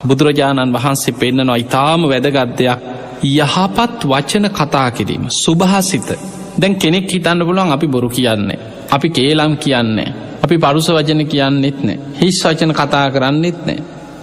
බුදුරජාණන් 0.00 0.74
වහන්සේ 0.74 1.14
පෙන්න්නනවා 1.14 1.56
ඉතාම 1.56 2.02
වැදගත්දයක් 2.04 2.80
යහපත් 3.24 4.00
වචන 4.04 4.46
කතා 4.50 4.88
කිරීම 4.90 5.24
සුභහසිත 5.34 6.08
දැන් 6.56 6.74
කෙනෙක් 6.76 7.06
හිතන්න 7.08 7.40
පුලුවන් 7.40 7.72
අපි 7.72 7.86
බොරු 7.88 8.08
කියන්නේ 8.10 8.58
අපි 8.90 9.08
කේලම් 9.10 9.52
කියන්නේ 9.56 10.08
අපි 10.42 10.56
පරුස 10.58 10.88
වචන 10.90 11.22
කියන්නෙත් 11.26 11.78
නෑ 11.82 11.98
හිස් 12.16 12.38
වචන 12.44 12.72
කතා 12.72 13.06
කරන්නෙත් 13.10 13.60
නෑ. 13.62 13.78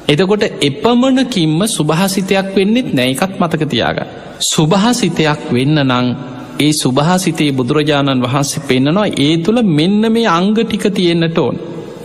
එතකොට 0.07 0.43
එපමණකින්ම 0.61 1.59
සුභහසිතයක් 1.67 2.47
වෙන්නෙත් 2.55 2.89
නෑකත් 2.93 3.33
මතක 3.39 3.63
තියාග 3.67 3.99
සුභහසිතයක් 4.47 5.41
වෙන්න 5.51 5.77
නං 5.81 6.07
ඒ 6.59 6.71
සුභහසිතේ 6.75 7.51
බුදුරජාණන් 7.51 8.23
වහන්සේ 8.25 8.65
පෙන්න්නනවා 8.67 9.13
ඒ 9.19 9.33
තුළ 9.39 9.59
මෙන්න 9.71 10.01
මේ 10.11 10.27
අංග 10.29 10.53
ටික 10.55 10.85
තියෙන්න්නට 10.91 11.37
ඕන්. 11.37 11.55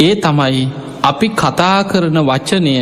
ඒ 0.01 0.15
තමයි 0.17 0.65
අපි 1.03 1.29
කතා 1.37 1.79
කරන 1.85 2.19
වචනය 2.23 2.75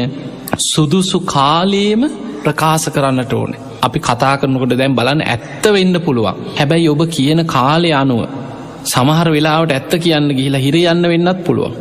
සුදුසු 0.64 1.18
කාලයේම 1.26 2.02
ප්‍රකාශ 2.42 2.88
කරන්නට 2.88 3.32
ඕන. 3.32 3.52
අපි 3.82 3.98
කතා 4.00 4.34
කරනකොට 4.36 4.72
දැම් 4.72 4.94
බලන්න 4.94 5.22
ඇත්ත 5.24 5.64
වෙන්න 5.68 5.96
පුළුවන්. 6.00 6.36
හැබැයි 6.56 6.88
ඔබ 6.88 7.02
කියන 7.08 7.40
කාලය 7.46 7.90
අනුව 7.92 8.22
සමහර 8.84 9.28
වෙලාවට 9.30 9.72
ඇත්ත 9.72 9.92
කියන්න 9.98 10.28
ගිහිලා 10.30 10.60
හිර 10.60 10.76
යන්න 10.84 11.04
වෙන්නත් 11.04 11.44
පුළුවන්. 11.44 11.74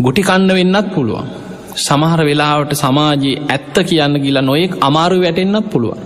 ගුටි 0.00 0.22
කන්න 0.22 0.50
වෙන්නත් 0.50 0.88
පුළුවන්. 0.94 1.26
සමහර 1.78 2.20
වෙලාවට 2.24 2.74
සමාජයේ 2.74 3.42
ඇත්ත 3.48 3.76
කියන්න 3.84 4.14
ගිලා 4.16 4.42
නොයෙක් 4.42 4.72
අමාරු 4.80 5.20
වැටෙන්න්නත් 5.20 5.70
පුළුවන්. 5.70 5.98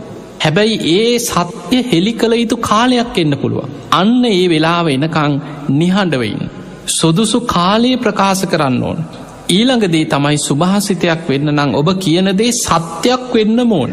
හැබැයි 0.44 0.76
ඒ 0.94 1.18
සත්‍යය 1.20 1.82
හෙළි 1.92 2.12
කළ 2.12 2.34
යුතු 2.34 2.56
කාලයක් 2.62 3.18
එන්න 3.18 3.34
පුළුවන්. 3.38 3.72
අන්න 3.92 4.24
ඒ 4.26 4.44
වෙලාව 4.48 4.86
එනකං 4.88 5.34
නිහඬවයින් 5.70 6.42
සුදුසු 6.90 7.40
කාලයේ 7.46 7.96
ප්‍රකාශ 7.96 8.44
කරන්න 8.46 8.82
ඕන. 8.82 8.98
ඊළඟදේ 9.52 10.04
තමයි 10.06 10.38
සුභාසිතයක් 10.38 11.22
වෙන්න 11.28 11.48
නං 11.50 11.74
ඔබ 11.74 11.88
කියනදේ 11.98 12.52
සත්‍යයක් 12.54 13.24
වෙන්න 13.34 13.58
මෝන 13.66 13.90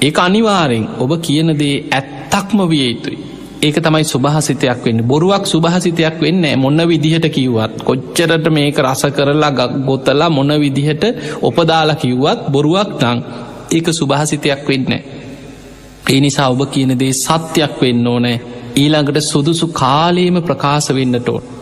ඒ 0.00 0.12
අනිවාරෙන් 0.18 0.84
ඔබ 0.98 1.12
කියනදේ 1.18 1.74
ඇත්තක්ම 1.90 2.58
විය 2.66 2.84
යුතුයි. 2.84 3.18
ඒක 3.60 3.76
තමයි 3.76 4.04
සුභහසිතයක් 4.04 4.84
වෙන්න. 4.84 5.02
බොරුවක් 5.02 5.44
සුභහසිතයක් 5.44 6.16
වෙන්න 6.20 6.44
මොන්න 6.56 6.80
විදිහට 6.88 7.26
කිව්වත් 7.28 7.82
කොච්චරට 7.82 8.46
මේක 8.48 8.78
රස 8.78 9.02
කරලා 9.10 9.50
ගක් 9.50 9.72
ගොත්තලා 9.86 10.30
මොන 10.30 10.52
විදිහට 10.56 11.04
ඔපදාලා 11.42 11.96
කිව්වත් 11.96 12.40
බොරුවක් 12.48 12.90
නං 13.04 13.18
ඒක 13.70 13.86
සුභහසිතයක් 13.92 14.62
වෙන්න 14.68 14.92
ඒ 16.06 16.20
නිසා 16.20 16.48
ඔබ 16.48 16.62
කියනදේ 16.66 17.12
සත්‍යයක් 17.14 17.74
වෙන්න 17.82 18.06
ඕනෑ. 18.06 18.36
ඊළඟට 18.76 19.18
සුදුසු 19.22 19.66
කාලේම 19.74 20.36
ප්‍රකාශ 20.42 20.90
වෙන්නට 20.94 21.28
ඕන. 21.28 21.57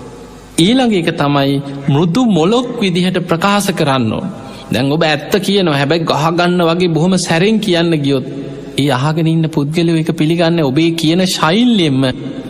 ඊළඟ 0.58 0.94
එක 0.94 1.10
තමයි 1.14 1.54
මෘදු 1.88 2.22
මොලොක් 2.28 2.68
විදිහට 2.80 3.18
ප්‍රකාශ 3.22 3.70
කරන්න 3.72 4.12
ඕන. 4.12 4.26
දැන් 4.72 4.92
ඔබ 4.92 5.02
ඇත්ත 5.02 5.34
කියනවා 5.38 5.76
හැබැයි 5.76 6.06
ගහගන්න 6.06 6.60
වගේ 6.68 6.88
බොහොම 6.88 7.14
සැරෙන් 7.18 7.58
කියන්න 7.60 7.92
ගියොත් 8.04 8.26
ඒ 8.78 8.88
අහගෙන 8.90 9.28
ඉන්න 9.28 9.48
පුද්ගලව 9.48 9.96
එක 9.96 10.10
පිළිගන්න 10.12 10.60
ඔබේ 10.62 10.90
කියන 10.92 11.22
ශෛල්ලෙම්ම 11.28 12.02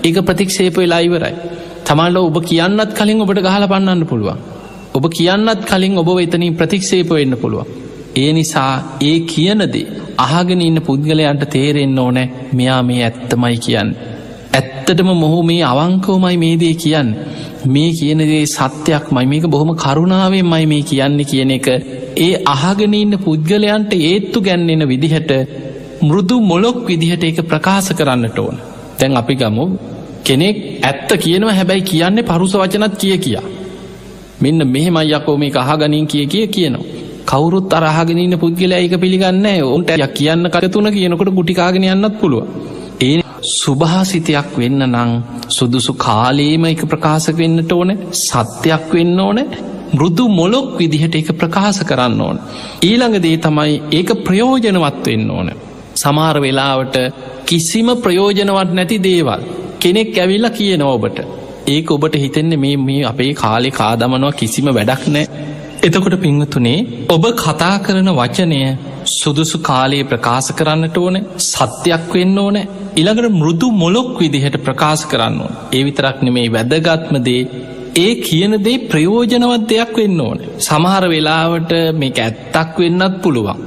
ඒක 0.02 0.18
ප්‍රතික්ෂේප 0.22 0.76
වෙලා 0.76 1.00
ඉවරයි. 1.00 1.34
තමල්ල 1.86 2.16
ඔබ 2.20 2.38
කියන්නත් 2.44 2.94
කලින් 2.94 3.20
ඔබට 3.20 3.42
ගහල 3.42 3.66
පන්නන්න 3.66 4.06
පුළුවන්. 4.06 4.38
ඔබ 4.94 5.04
කියන්නත් 5.10 5.66
කලින් 5.66 5.98
ඔබ 5.98 6.08
එතනින් 6.16 6.56
ප්‍රතික්ෂේප 6.56 7.10
වෙන්න 7.10 7.36
පුළුවන්. 7.36 7.66
ඒ 8.16 8.30
නිසා 8.32 8.72
ඒ 9.02 9.18
කියනදේ 9.26 9.86
අහගෙන 10.18 10.62
ඉන්න 10.62 10.80
පුද්ගලයන්ට 10.80 11.44
තේරෙන්න 11.50 11.98
ඕනෑ 11.98 12.30
මෙයා 12.52 12.82
මේ 12.82 13.02
ඇත්තමයි 13.04 13.58
කියන්න. 13.58 13.91
ඇත්තටම 14.58 15.08
මොහු 15.14 15.38
මේ 15.42 15.62
අවංකෝමයි 15.62 16.36
මේ 16.36 16.56
දේ 16.56 16.74
කියන්න. 16.74 17.08
මේ 17.66 17.90
කියනදේ 17.92 18.44
සත්‍යයක් 18.46 19.06
මයි 19.12 19.26
මේක 19.26 19.46
බොහොම 19.46 19.70
කරුණාවෙන් 19.74 20.46
මයි 20.52 20.66
මේ 20.66 20.82
කියන්න 20.82 21.18
කියන 21.24 21.50
එක. 21.50 21.68
ඒ 22.16 22.32
අහගෙන 22.46 22.94
ඉන්න 22.94 23.14
පුද්ගලයන්ට 23.18 23.92
ඒත්තු 24.02 24.38
ගැන්නෙන 24.40 24.82
විදිහට 24.88 25.32
මෘදු 26.02 26.36
මොලොක් 26.40 26.78
විදිහට 26.88 27.24
ඒක 27.24 27.40
ප්‍රකාශ 27.42 27.91
කරන්නට 27.92 28.38
ඕන. 28.38 28.56
තැන් 28.98 29.16
අපි 29.16 29.34
ගමු. 29.34 29.64
කෙනෙක් 30.25 30.56
ඇත්ත 30.82 31.10
කියනව 31.16 31.48
හැබැයි 31.50 31.88
කියන්නේ 31.91 32.28
පරුස 32.31 32.54
වචනත් 32.54 32.94
කිය 32.97 33.16
කියා. 33.19 33.47
මෙන්න 34.41 34.60
මෙහෙමයි 34.66 35.12
යකෝ 35.12 35.36
මේ 35.36 35.56
අහගනින් 35.62 36.06
කිය 36.06 36.26
කිය 36.26 36.47
කියනවා. 36.48 37.04
කවුරුත් 37.26 37.72
අරහගෙනන්න 37.72 38.38
පුද්ගල 38.38 38.72
ඒක 38.72 38.94
පිළිගන්න 39.02 39.47
ඔන්ට 39.66 39.91
යක් 39.92 40.12
කියන්න 40.14 40.47
කරතුන 40.47 40.88
කියනකොට 40.92 41.31
ගුටිකාගෙන 41.38 41.86
යන්නත් 41.86 42.16
පුළුව 42.20 42.44
ඒ 42.44 42.75
සුභාසිතයක් 43.52 44.50
වෙන්න 44.56 44.82
නං 44.84 45.10
සුදුසු 45.50 45.92
කාලේම 45.98 46.64
එක 46.66 46.82
ප්‍රකාශ 46.84 47.28
වෙන්නට 47.32 47.72
ඕන 47.72 47.90
සත්‍යයක් 48.20 48.86
වෙන්න 48.92 49.20
ඕන 49.20 49.38
මෘදු 49.92 50.24
මොලොක් 50.30 50.68
විදිහට 50.78 51.14
එක 51.14 51.30
ප්‍රකාශ 51.34 51.80
කරන්න 51.84 52.20
ඕන. 52.20 52.38
ඊළඟදේ 52.82 53.36
තමයි 53.38 53.74
ඒක 53.92 54.10
ප්‍රයෝජනවත් 54.24 55.06
වෙන්න 55.06 55.30
ඕන. 55.30 55.50
සමාර 55.94 56.36
වෙලාවට 56.40 56.96
කිසිම 57.44 57.88
ප්‍රයෝජනවත් 57.98 58.70
නැති 58.72 58.98
දේවල් 59.00 59.42
කෙනෙක් 59.78 60.16
ඇවිල්ලා 60.16 60.50
කියනව 60.52 60.88
ඔබට. 60.88 61.18
ඒක 61.66 61.90
ඔබට 61.90 62.14
හිතෙන්නේ 62.16 62.58
මේ 62.58 62.76
මේ 62.78 63.04
අපේ 63.04 63.32
කාලෙ 63.34 63.70
කාදමනවා 63.72 64.32
කිසිම 64.32 64.68
වැඩක් 64.70 65.06
නෑ 65.08 65.26
එතකොට 65.86 66.16
පිංහතුනේ 66.19 66.78
ඔබ 67.08 67.24
කතා 67.36 67.74
කරන 67.78 68.10
වචනය 68.12 68.60
සුදුසු 69.12 69.58
කාලයේ 69.60 70.04
ප්‍රකාශ 70.04 70.50
කරන්නට 70.52 70.97
ඕන 70.97 71.16
සත්‍යයක් 71.44 72.06
වෙන්න 72.12 72.38
ඕන 72.38 72.56
ඉළඟට 72.97 73.34
මෘදු 73.34 73.69
මොලොක් 73.74 74.12
විදිහට 74.20 74.56
ප්‍රකාශ 74.60 75.04
කරන්න 75.06 75.41
ඕන. 75.41 75.52
ඒ 75.72 75.82
විතරක් 75.84 76.19
නෙමේ 76.22 76.48
වැදගත්මදේ 76.50 77.42
ඒ 77.96 78.12
කියන 78.20 78.54
දේ 78.58 78.78
ප්‍රයෝජනවත් 78.86 79.69
දෙයක් 79.69 79.92
වෙන්න 79.96 80.20
ඕන. 80.20 80.38
සමහර 80.60 81.04
වෙලාවට 81.08 81.72
මේ 81.94 82.16
ඇත්තක් 82.20 82.78
වෙන්නත් 82.78 83.20
පුළුවන්. 83.22 83.60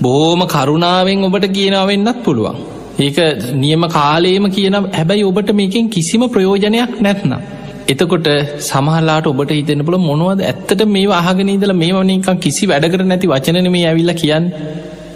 බෝම 0.00 0.40
කරුණාවෙන් 0.46 1.24
ඔබට 1.24 1.48
කියනාව 1.50 1.88
වෙන්නත් 1.88 2.22
පුළුවන්. 2.24 2.60
ඒක 2.98 3.18
නියම 3.54 3.88
කාලේම 3.90 4.46
කියන 4.50 4.76
හැබැයි 4.90 5.24
ඔබට 5.24 5.50
මේකෙන් 5.54 5.90
කිසිම 5.90 6.22
ප්‍රයෝජනයක් 6.28 6.94
නැත්නම්. 7.00 7.42
එතකොට 7.88 8.28
සමහලාට 8.60 9.26
ඔබට 9.26 9.50
හිතෙන 9.50 9.84
පුල 9.84 9.96
මොනවද 10.00 10.42
ඇත්තට 10.42 10.82
මේ 10.86 11.06
අහගෙනීදල 11.12 11.72
මේ 11.74 11.92
වනකම් 11.92 12.38
කිසි 12.38 12.66
වැඩකර 12.66 13.04
නැති 13.04 13.26
වචන 13.26 13.70
මේ 13.70 13.86
ඇවිල්ල 13.86 14.12
කියන්න. 14.14 14.46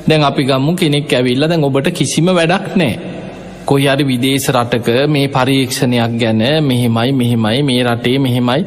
දැන් 0.08 0.22
අපි 0.22 0.42
ගම්මු 0.44 0.74
කෙනෙක් 0.74 1.12
ඇවිල්ල 1.12 1.48
දැන් 1.48 1.64
ඔබට 1.64 1.90
කිසිම 1.92 2.28
වැඩක් 2.30 2.74
නෑ 2.76 2.94
කොයි 3.64 3.86
අරි 3.88 4.04
විදේශ 4.04 4.48
රටක 4.52 4.88
මේ 5.08 5.28
පරීක්ෂණයක් 5.28 6.18
ගැන 6.18 6.42
මෙහෙමයි 6.62 7.12
මෙහෙමයි 7.12 7.62
මේ 7.62 7.82
රටේ 7.84 8.18
මෙහෙමයි. 8.18 8.60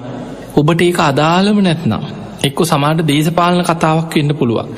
ඔබට 0.55 0.81
ඒක 0.81 0.99
අදාළම 1.01 1.61
නැත්නම් 1.61 2.03
එක්කො 2.43 2.63
සමාට 2.63 3.01
දේශපාලන 3.03 3.63
කතාවක් 3.63 4.15
වෙන්න 4.15 4.35
පුළුවන්. 4.35 4.69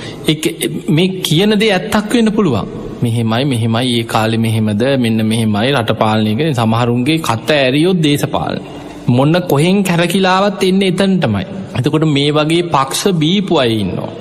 මේ 0.90 1.10
කියන 1.22 1.60
දේ 1.60 1.72
ඇත්තක් 1.72 2.14
වෙන්න 2.14 2.32
පුළුවන්. 2.32 2.68
මෙහෙමයි 3.04 3.44
මෙහෙමයි 3.46 3.96
ඒ 3.96 4.04
කාලෙ 4.06 4.38
මෙහෙමද 4.40 4.84
මෙන්න 5.00 5.26
මෙහෙමයි 5.26 5.74
රටපාලනයක 5.76 6.42
සමහරුන්ගේ 6.54 7.18
කත්ත 7.20 7.50
ඇරියොත් 7.58 8.00
දේශපාලන. 8.00 8.81
මොන්න 9.08 9.36
කොහෙන් 9.50 9.84
කැරකිලාවත් 9.84 10.64
එන්න 10.64 10.82
එතන්ටමයි. 10.82 11.46
එතකොට 11.78 12.06
මේ 12.08 12.32
වගේ 12.32 12.64
පක්ෂ 12.66 13.04
බීපු 13.14 13.54
අයින්නවා 13.58 14.12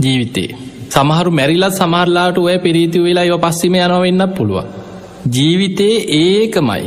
ජීවිතේ. 0.00 0.50
සමහරු 0.90 1.30
මැරිලත් 1.30 1.72
සමහරලාට 1.72 2.38
ඔය 2.38 2.58
පිරීති 2.58 2.98
වෙලා 2.98 3.24
යො 3.24 3.38
පස්සිම 3.38 3.74
යනවෙන්න 3.76 4.24
පුළුවන්. 4.36 4.66
ජීවිතේ 5.30 5.94
ඒකමයි. 6.16 6.84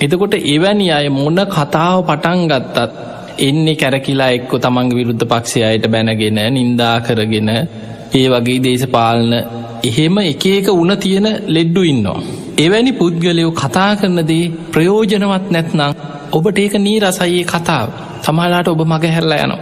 එතකොට 0.00 0.34
එවැනි 0.46 0.90
අය 0.90 1.06
මොන්න 1.10 1.40
කතාව 1.46 1.98
පටන් 2.06 2.42
ගත්තත් 2.48 2.90
එන්නේ 3.38 3.74
කැරකිලා 3.74 4.30
එක්කො 4.30 4.58
තමන්ගේ 4.58 4.98
විරුද්ධ 4.98 5.24
පක්ෂය 5.24 5.62
අයට 5.62 5.86
බැනගෙන 5.86 6.40
නින්දා 6.54 6.96
කරගෙන 7.00 7.50
ඒ 8.14 8.26
වගේ 8.28 8.58
දේශපාලන 8.58 9.32
එහෙම 9.82 10.18
එක 10.18 10.44
එක 10.48 10.68
උන 10.72 10.92
තියෙන 10.96 11.28
ලෙඩ්ඩු 11.46 11.82
ඉන්නවා. 11.82 12.20
එවැනි 12.58 12.92
පුද්ගලයෝ 12.92 13.50
කතා 13.52 13.90
කරනදේ 13.96 14.44
ප්‍රයෝජනවත් 14.72 15.46
නැත්නම් 15.50 15.92
ඔබට 16.30 16.58
ඒක 16.58 16.74
නී 16.76 16.98
රසයේ 17.00 17.44
කතාව 17.44 17.88
සමහලාට 18.22 18.68
ඔබ 18.68 18.80
මග 18.84 19.04
හැරලා 19.06 19.38
යනවා. 19.44 19.60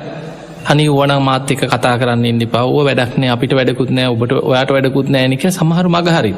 හනි 0.66 0.84
ඕන 0.90 1.12
මාත්‍යක 1.22 1.60
කතා 1.64 1.94
කරන්න 1.98 2.24
ඉන්න 2.24 2.42
පව්ව 2.44 2.86
වැඩක්නෑ 2.86 3.30
අපිට 3.30 3.52
වැඩකුත්නෑ 3.52 4.08
ඔබට 4.08 4.32
ඔයාට 4.42 4.70
වැඩකුත් 4.70 5.08
නෑනික 5.08 5.44
සමහරු 5.50 5.88
මගහරි. 5.88 6.32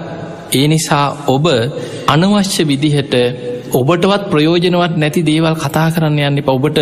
ඒ 0.53 0.67
නිසා 0.69 1.07
ඔබ 1.27 1.47
අනවශ්‍ය 2.07 2.63
විදිහට 2.65 3.15
ඔබටවත් 3.73 4.23
ප්‍රයෝජනවත් 4.31 4.95
නැති 4.97 5.23
දේවල් 5.23 5.57
කතා 5.57 5.89
කරන්න 5.91 6.21
යන්න 6.21 6.43
ඔබට 6.49 6.79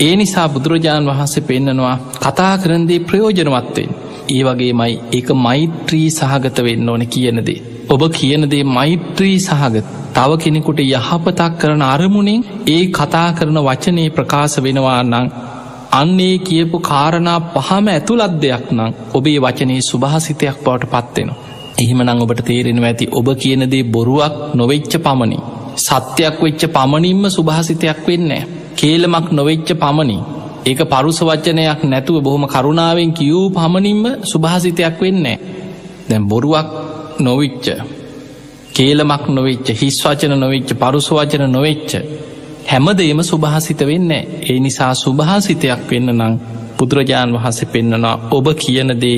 ඒ 0.00 0.12
නිසා 0.16 0.46
බුදුරජාණන් 0.48 1.10
වහන්සේ 1.10 1.42
පෙන්න්නනවා 1.42 1.96
කතා 2.20 2.54
කරන්දේ 2.58 3.00
ප්‍රයෝජනවත්වෙන්. 3.00 3.90
ඒ 4.28 4.42
වගේමයි 4.44 4.94
ඒක 5.12 5.28
මෛත්‍රී 5.38 6.08
සහගත 6.10 6.58
වෙන්න 6.62 6.88
ඕන 6.88 7.04
කියනදේ. 7.06 7.62
ඔබ 7.88 8.02
කියනදේ 8.12 8.64
මෛත්‍රී 8.70 9.38
සහගත 9.40 9.86
තව 10.18 10.30
කෙනෙකුට 10.36 10.80
යහපතක් 10.82 11.52
කරන 11.58 11.82
අරමුණින් 11.84 12.40
ඒ 12.68 12.84
කතා 12.90 13.26
කරන 13.32 13.58
වචනයේ 13.60 14.10
ප්‍රකාශ 14.10 14.56
වෙනවා 14.60 15.02
නං 15.04 15.26
අන්නේ 15.92 16.38
කියපු 16.40 16.78
කාරණා 16.80 17.38
පහම 17.52 17.86
ඇතුළත් 17.88 18.34
දෙයක් 18.36 18.64
නම් 18.70 18.92
ඔබේ 19.14 19.38
වචනයේ 19.38 19.82
සුභාසිතයක් 19.82 20.56
බවට 20.64 20.90
පත්වෙනවා. 20.94 21.36
එහෙමනං 21.78 22.10
ඔබට 22.16 22.40
තේරෙන 22.42 22.80
ඇති 22.82 23.06
ඔබ 23.12 23.28
කියනදේ 23.36 23.84
බොරුවක් 23.86 24.34
නොවෙච්ච 24.54 24.92
පමණි. 24.98 25.38
සත්‍යයක් 25.78 26.36
වෙච්ච 26.38 26.62
පමණින්ම 26.68 27.22
සුභාසිතයක් 27.30 28.00
වෙන්නේ. 28.06 28.42
කේලමක් 28.76 29.28
නොවෙච්ච 29.32 29.68
පමණි 29.74 30.18
ඒක 30.66 30.80
පරුස 30.86 31.20
වච්චනයක් 31.20 31.80
නැතුව 31.84 32.16
බොහොම 32.20 32.44
කරුණාවෙන් 32.46 33.12
කියූ 33.12 33.46
පමණින්ම 33.50 34.04
සුභාසිතයක් 34.24 34.96
වෙන්නේ. 35.00 35.38
දැම් 36.08 36.24
බොරුවක් 36.24 36.68
නොවිච්ච. 37.20 37.66
කේලමක් 38.78 39.24
නොවෙච්ච 39.30 39.68
හිස් 39.74 39.98
වචන 40.02 40.34
නොවෙච්ච 40.36 40.70
පරුසවචන 40.76 41.44
නොවෙච්ච. 41.50 41.92
හැමදේම 42.66 43.20
සුභාසිත 43.24 43.80
වෙන්න 43.82 44.10
ඒ 44.12 44.58
නිසා 44.58 44.92
සුභාසිතයක් 44.96 45.82
වෙන්න 45.90 46.10
නං 46.12 46.34
බුදුරජාණන් 46.78 47.36
වහන්සේ 47.36 47.68
පෙන්න්නනවා 47.68 48.16
ඔබ 48.30 48.46
කියනදේ 48.56 49.16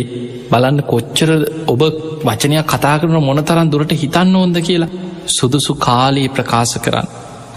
බලන්න 0.51 0.79
කොච්චර 0.85 1.31
ඔබ 1.67 1.83
වචනයක් 2.25 2.67
කතා 2.67 2.97
කරන 2.99 3.19
මොනතරන් 3.23 3.69
දුරට 3.69 3.93
හිතන්න 3.95 4.37
ඕොන්ද 4.37 4.57
කියලා 4.61 4.95
සුදුසු 5.29 5.75
කාලයේ 5.79 6.29
ප්‍රකාශ 6.29 6.77
කරන්න. 6.79 7.09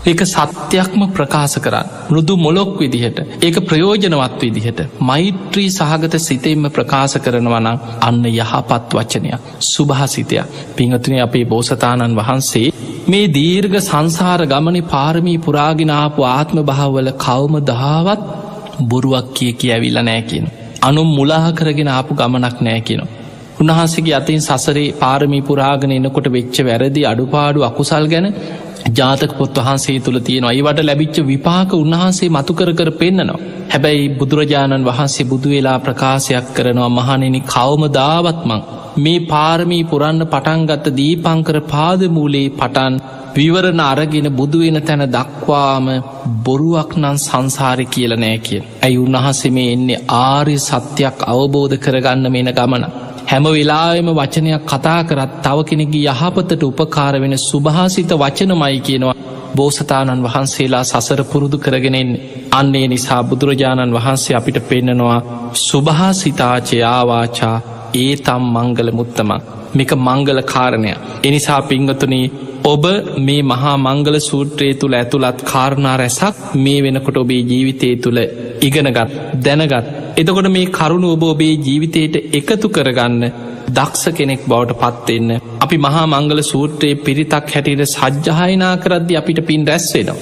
ඒක 0.03 0.21
සත්‍යයක්ම 0.25 1.03
ප්‍රකාශ 1.09 1.57
කරන්න 1.57 1.91
මෘදු 2.07 2.33
මොලොක් 2.37 2.71
විදිහට 2.77 3.19
ඒක 3.41 3.57
ප්‍රයෝජනවත් 3.63 4.41
විදිහට 4.41 4.79
මෛත්‍රී 5.01 5.69
සහගත 5.69 6.19
සිතෙන්ම 6.19 6.65
ප්‍රකාශ 6.69 7.15
කරනවන 7.19 7.69
අන්න 8.01 8.25
යහපත් 8.31 8.89
වචනයක් 8.93 9.47
සුභාසිතයක් 9.67 10.57
පිංහතුන 10.73 11.15
අපේ 11.19 11.45
බෝසතාණන් 11.45 12.17
වහන්සේ 12.19 12.67
මේ 13.07 13.31
දීර්ග 13.31 13.77
සංසාර 13.81 14.41
ගමන 14.47 14.79
පාරමී 14.89 15.37
පුරාගෙනාපු 15.39 16.27
ආත්ම 16.29 16.59
භාවවල 16.63 17.09
කවම 17.17 17.55
දහාවත් 17.63 18.27
බොරුවක් 18.85 19.33
කිය 19.33 19.53
කිය 19.53 19.71
ඇවිල්ල 19.71 19.99
නෑකිෙන. 20.01 20.45
අනුම් 20.81 21.09
මුලාහ 21.11 21.45
කරගෙන 21.53 21.89
ආපු 21.89 22.11
ගමනක් 22.15 22.57
නෑකිනවා. 22.61 23.11
උන්වහන්සේගේ 23.59 24.15
අතින් 24.15 24.41
සසරේ 24.41 24.85
පාරමී 24.95 25.41
පුරාගෙන 25.43 25.91
එනකොට 25.93 26.27
වෙච්ච 26.29 26.57
වැරදි 26.63 27.01
අඩුපාඩු 27.05 27.59
අකුසල් 27.63 28.07
ගැන 28.07 28.27
ජාතක 28.89 29.33
පොත් 29.37 29.57
වහන්සේ 29.57 29.99
තුළ 29.99 30.19
තියෙන 30.19 30.45
අයිවට 30.45 30.79
ලැබිච්ච 30.81 31.17
විපාක 31.23 31.73
උන්වහන්සේ 31.73 32.29
මතුකර 32.29 32.69
කර 32.73 32.89
පෙන්න්නනවා. 32.93 33.41
හැබැයි 33.71 34.09
බුදුරජාණන් 34.19 34.85
වහන්සේ 34.85 35.25
බුදුවෙලා 35.25 35.79
ප්‍රකාශයක් 35.79 36.47
කරනවා 36.53 36.89
මහනෙනි 36.89 37.41
කවම 37.43 37.83
දාවත්මං. 37.91 38.61
මේ 38.97 39.25
පාරමී 39.25 39.83
පුරන්න 39.83 40.21
පටන්ගත්ත 40.25 40.87
දීපංකර 40.97 41.57
පාදමූලේ 41.63 42.49
පටන් 42.51 42.95
විවරණ 43.35 43.81
අරගෙන 43.81 44.27
බුදුවෙන 44.31 44.79
තැන 44.81 45.03
දක්වාම 45.07 45.87
බොරුවක් 46.45 46.91
නන් 46.97 47.17
සංසාරය 47.19 47.85
කියල 47.85 48.13
නෑ 48.15 48.37
කිය. 48.39 48.61
ඇයි 48.81 48.97
උන්වහන්සේ 48.97 49.51
මේ 49.51 49.71
එන්නේ 49.73 50.03
ආරි 50.19 50.57
සත්‍යයක් 50.59 51.17
අවබෝධ 51.27 51.75
කරගන්න 51.77 52.31
මෙන 52.31 52.51
ගමන. 52.51 52.85
හැම 53.23 53.45
වෙලාම 53.47 54.07
වචනයක් 54.11 54.63
කතා 54.65 55.01
කරත් 55.03 55.31
තව 55.43 55.57
කෙනෙකි 55.63 55.99
යහපතට 56.05 56.63
උපකාර 56.63 57.13
වෙන 57.19 57.35
සුභාසිත 57.41 58.11
වචනමයි 58.13 58.79
කියනවා 58.81 59.15
බෝසතාණන් 59.55 60.23
වහන්සේලා 60.23 60.83
සසර 60.83 61.21
පුරුදු 61.23 61.57
කරගෙනෙන් 61.57 62.11
අන්නේ 62.51 62.85
නිසා 62.87 63.21
බුදුරජාණන් 63.23 63.95
වහන්සේ 63.95 64.35
අපිට 64.35 64.57
පෙන්නනවා 64.69 65.19
සුභාසිතාචයාවාචා 65.61 67.57
ඒ 67.95 68.13
තම් 68.17 68.43
මංගල 68.55 68.89
මුත්තම. 68.91 69.29
මේක 69.75 69.91
මංගල 69.97 70.39
කාරණය 70.43 70.91
එනිසා 71.23 71.61
පිංගතුනී 71.63 72.25
ඔබ 72.63 72.85
මේ 73.19 73.41
මහා 73.43 73.73
මංගල 73.77 74.17
සූත්‍රයේ 74.21 74.75
තුළ 74.75 74.93
ඇතුළත් 74.93 75.39
කාරණා 75.43 75.95
රැසක් 75.97 76.37
මේ 76.57 76.77
වෙනකොට 76.81 77.17
ඔබේ 77.17 77.41
ජීවිතය 77.43 77.89
තුළ 77.97 78.19
ඉගෙනගත් 78.61 78.99
දැනගත් 79.41 79.89
එතකොට 80.17 80.47
මේ 80.49 80.69
කරුණු 80.71 81.09
ඔබ 81.11 81.23
ඔබේ 81.23 81.55
ජීවිතයට 81.59 82.15
එකතු 82.33 82.69
කරගන්න 82.69 83.25
දක්ෂ 83.69 84.05
කෙනෙක් 84.11 84.45
බවට 84.47 84.79
පත්වෙන්න 84.81 85.33
අපි 85.59 85.77
මහා 85.77 86.05
මංගල 86.05 86.41
සූත්‍රයේ 86.43 87.01
පිරිතක් 87.01 87.51
හැටියට 87.53 87.91
සජ්්‍යහයනා 87.91 88.73
කරද්දි 88.77 89.13
අපිට 89.15 89.41
පින් 89.45 89.67
රැස්වෙනවා. 89.67 90.17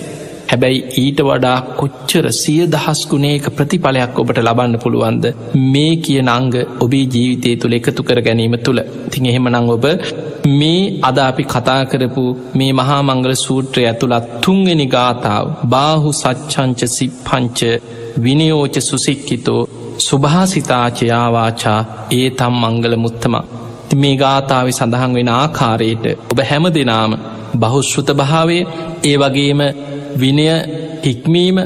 හැබැයි 0.52 0.80
ඊට 1.02 1.20
වඩා 1.28 1.58
කොච්චර 1.80 2.26
සිය 2.34 2.64
දහස් 2.68 3.02
ගුණේක 3.10 3.46
ප්‍රතිඵලයක් 3.58 4.18
ඔබට 4.22 4.40
ලබන්න 4.40 4.76
පුළුවන්ද? 4.84 5.26
මේ 5.74 5.94
කිය 5.98 6.20
නංග 6.24 6.56
ඔබේ 6.80 7.06
ජීවිතය 7.14 7.52
තුළ 7.56 7.76
එකතු 7.78 8.02
කර 8.04 8.20
ගැනීම 8.22 8.56
තුළ. 8.66 8.82
තිං 9.12 9.26
එහෙම 9.26 9.48
නං 9.50 9.70
ඔබ 9.76 9.86
මේ 10.52 10.82
අද 11.02 11.18
අපි 11.20 11.44
කතා 11.46 11.82
කරපු 11.86 12.24
මේ 12.54 12.72
මහා 12.74 13.02
මංගල 13.02 13.34
සූත්‍රය 13.38 13.84
ඇතුළත් 13.86 14.26
තුන්වෙනි 14.44 14.88
ගාථාව 14.88 15.46
බාහු 15.74 16.10
සච්චංච 16.14 16.80
සිප්පංච 16.88 17.60
විනියෝච 18.18 18.76
සුසික්කිතෝ 18.82 19.62
සුභාසිතාචයාවාචා 20.00 21.82
ඒ 22.12 22.28
තම් 22.32 22.56
මංගල 22.64 22.96
මුත්තම. 22.98 23.36
මේ 23.96 24.16
ගාථාව 24.16 24.68
සඳහන් 24.72 25.14
වෙන 25.14 25.30
ආකාරයට 25.32 26.06
ඔබ 26.32 26.40
හැම 26.50 26.66
දෙනාම 26.70 27.14
බහුශ්ෘත 27.56 28.10
භාවය 28.14 28.60
ඒ 29.04 29.16
වගේම 29.18 29.62
විනය 30.16 30.48
හික්මීම 31.04 31.58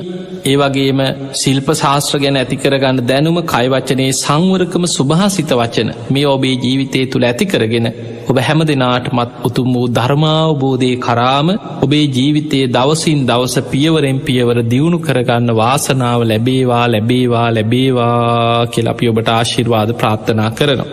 ඒ 0.43 0.55
වගේම 0.55 0.99
ශිල්ප 1.33 1.69
ශාස්ත්‍ර 1.73 2.17
ගැන 2.19 2.35
ඇතිකරගන්න 2.37 2.99
දැනුම 3.03 3.37
කයිවචනයේ 3.45 4.11
සංවරකම 4.15 4.83
සුභාසිත 4.87 5.53
වචන 5.53 5.89
මේ 6.09 6.25
ඔබේ 6.27 6.55
ජීවිතය 6.57 7.01
තුළ 7.07 7.25
ඇතිකරගෙන 7.25 7.87
ඔබ 8.25 8.39
හැම 8.39 8.61
දෙනාටමත් 8.63 9.31
උතුම් 9.43 9.69
වූ 9.69 9.87
ධර්මාවබෝධය 9.89 10.91
කරාම 10.97 11.49
ඔබේ 11.81 12.03
ජීවිතයේ 12.09 12.69
දවසින් 12.69 13.23
දවස 13.23 13.55
පියවරෙන් 13.71 14.19
පියවර 14.19 14.59
දියුණු 14.65 14.99
කරගන්න 14.99 15.55
වාසනාව 15.55 16.21
ලැබේවා 16.23 16.85
ලැබේවා 16.87 17.47
ලැබේවා 17.51 18.67
කියලපි 18.67 19.11
ඔබට 19.11 19.29
ආශිර්වාද 19.29 19.89
ප්‍රාර්ථනා 19.95 20.51
කරනවා. 20.51 20.89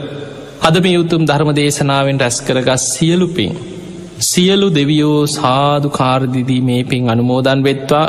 අද 0.62 0.76
මේ 0.80 0.96
උතුම් 0.96 1.22
ධර්ම 1.24 1.52
දේශනාවෙන් 1.54 2.20
රැස් 2.20 2.38
කරගස් 2.40 2.84
සියලුපින්. 2.94 3.52
සියලු 4.22 4.68
දෙවියෝ 4.70 5.20
සාධු 5.28 5.88
කාර්දිදී 5.90 6.62
මේ 6.62 6.82
පින් 6.84 7.08
අනුමෝදන් 7.08 7.62
වෙත්වා 7.62 8.06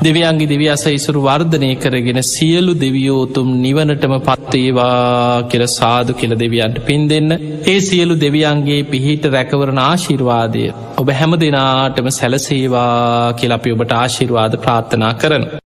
දෙවියන්ගේ 0.00 0.48
දෙවි 0.48 0.66
අස 0.68 0.84
ඉසුරු 0.88 1.20
වර්ධනය 1.22 1.70
කරගෙන 1.76 2.20
සියලු 2.24 2.72
දෙවියෝතුම් 2.76 3.48
නිවනටම 3.58 4.14
පත්තේවා 4.20 5.48
කෙර 5.50 5.62
සාදු 5.70 6.14
කෙල 6.14 6.34
දෙවියන්ට 6.36 6.78
පින් 6.86 7.08
දෙන්න 7.08 7.30
ඒ 7.66 7.78
සියලු 7.80 8.16
දෙවියන්ගේ 8.16 8.82
පිහිට 8.86 9.26
රැකවරණ 9.28 9.82
ආශිර්වාදය 9.82 10.66
ඔබ 10.98 11.10
හැම 11.12 11.34
දෙනාටම 11.36 12.10
සැලසේවා 12.12 13.32
කියලපි 13.34 13.74
ඔබට 13.74 13.92
ආශිර්වාද 13.94 14.54
ප්‍රාර්ථනා 14.58 15.12
කරන. 15.14 15.48